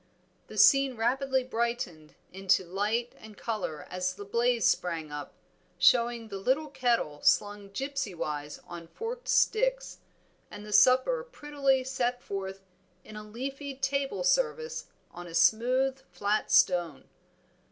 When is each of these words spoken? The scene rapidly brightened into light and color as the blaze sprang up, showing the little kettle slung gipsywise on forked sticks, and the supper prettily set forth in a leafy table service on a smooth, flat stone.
The 0.47 0.57
scene 0.57 0.95
rapidly 0.97 1.43
brightened 1.43 2.15
into 2.33 2.63
light 2.65 3.13
and 3.19 3.37
color 3.37 3.85
as 3.87 4.15
the 4.15 4.25
blaze 4.25 4.65
sprang 4.65 5.11
up, 5.11 5.35
showing 5.77 6.29
the 6.29 6.39
little 6.39 6.69
kettle 6.69 7.21
slung 7.21 7.69
gipsywise 7.69 8.59
on 8.65 8.87
forked 8.87 9.27
sticks, 9.27 9.99
and 10.49 10.65
the 10.65 10.73
supper 10.73 11.23
prettily 11.23 11.83
set 11.83 12.23
forth 12.23 12.63
in 13.03 13.15
a 13.15 13.21
leafy 13.23 13.75
table 13.75 14.23
service 14.23 14.85
on 15.11 15.27
a 15.27 15.35
smooth, 15.35 15.99
flat 16.11 16.49
stone. 16.49 17.07